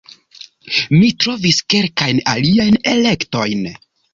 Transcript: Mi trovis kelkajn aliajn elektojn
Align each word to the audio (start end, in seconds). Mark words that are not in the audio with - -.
Mi 0.93 1.11
trovis 1.23 1.61
kelkajn 1.73 2.25
aliajn 2.35 2.83
elektojn 2.97 3.73